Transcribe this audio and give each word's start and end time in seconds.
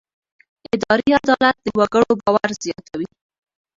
اداري 0.75 1.09
عدالت 1.19 1.55
د 1.63 1.67
وګړو 1.79 2.11
باور 2.21 2.49
زیاتوي. 2.63 3.09